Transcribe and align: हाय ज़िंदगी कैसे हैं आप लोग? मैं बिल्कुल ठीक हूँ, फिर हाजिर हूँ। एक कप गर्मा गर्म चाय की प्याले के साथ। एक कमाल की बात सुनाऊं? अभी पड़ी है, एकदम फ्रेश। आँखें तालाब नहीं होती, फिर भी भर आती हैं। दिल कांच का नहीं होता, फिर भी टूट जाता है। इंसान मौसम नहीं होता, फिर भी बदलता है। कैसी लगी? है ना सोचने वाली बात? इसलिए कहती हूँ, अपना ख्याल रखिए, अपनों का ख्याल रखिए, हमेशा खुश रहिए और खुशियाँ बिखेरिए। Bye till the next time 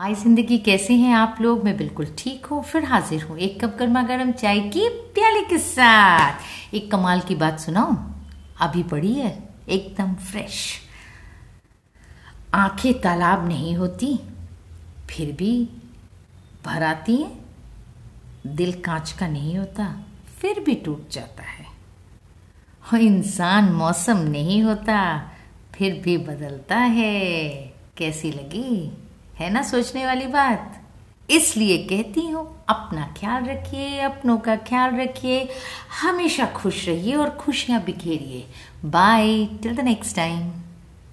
हाय 0.00 0.14
ज़िंदगी 0.14 0.56
कैसे 0.58 0.94
हैं 0.94 1.14
आप 1.14 1.36
लोग? 1.40 1.64
मैं 1.64 1.76
बिल्कुल 1.76 2.06
ठीक 2.18 2.46
हूँ, 2.46 2.62
फिर 2.64 2.84
हाजिर 2.84 3.22
हूँ। 3.22 3.36
एक 3.38 3.64
कप 3.64 3.76
गर्मा 3.78 4.02
गर्म 4.02 4.30
चाय 4.32 4.60
की 4.68 4.88
प्याले 5.14 5.42
के 5.44 5.58
साथ। 5.58 6.74
एक 6.74 6.90
कमाल 6.90 7.20
की 7.20 7.34
बात 7.34 7.58
सुनाऊं? 7.60 7.96
अभी 8.60 8.82
पड़ी 8.82 9.12
है, 9.14 9.32
एकदम 9.68 10.14
फ्रेश। 10.14 10.62
आँखें 12.54 13.00
तालाब 13.00 13.46
नहीं 13.48 13.74
होती, 13.74 14.14
फिर 15.10 15.32
भी 15.32 15.52
भर 16.64 16.82
आती 16.82 17.16
हैं। 17.16 18.54
दिल 18.56 18.72
कांच 18.80 19.12
का 19.12 19.28
नहीं 19.28 19.56
होता, 19.58 19.92
फिर 20.40 20.60
भी 20.60 20.74
टूट 20.74 21.10
जाता 21.10 21.42
है। 21.42 21.66
इंसान 23.00 23.72
मौसम 23.72 24.24
नहीं 24.28 24.62
होता, 24.62 24.98
फिर 25.74 26.00
भी 26.04 26.16
बदलता 26.18 26.78
है। 26.78 27.54
कैसी 27.96 28.32
लगी? 28.32 28.92
है 29.40 29.50
ना 29.50 29.62
सोचने 29.62 30.06
वाली 30.06 30.26
बात? 30.26 30.76
इसलिए 31.30 31.78
कहती 31.78 32.26
हूँ, 32.26 32.64
अपना 32.68 33.14
ख्याल 33.20 33.44
रखिए, 33.44 33.98
अपनों 33.98 34.38
का 34.38 34.56
ख्याल 34.56 34.96
रखिए, 34.96 35.48
हमेशा 36.02 36.46
खुश 36.46 36.88
रहिए 36.88 37.14
और 37.14 37.30
खुशियाँ 37.30 37.82
बिखेरिए। 37.84 38.44
Bye 38.84 39.46
till 39.62 39.76
the 39.76 39.80
next 39.80 40.16
time 40.16 40.50